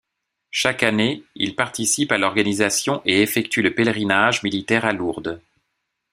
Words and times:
Chaque 0.49 0.81
année, 0.81 1.21
il 1.35 1.55
participe 1.55 2.11
à 2.11 2.17
l'organisation 2.17 3.03
et 3.05 3.21
effectue 3.21 3.61
le 3.61 3.75
pèlerinage 3.75 4.41
militaire 4.41 4.83
à 4.83 4.93
Lourdes. 4.93 5.39